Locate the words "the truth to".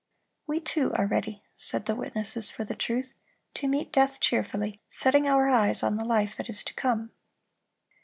2.63-3.67